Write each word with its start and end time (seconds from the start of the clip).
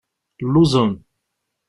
Lluẓen. 0.49 0.91